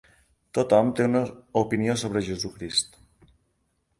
[0.57, 1.21] Tothom té una
[1.61, 3.01] opinió sobre Jesucrist.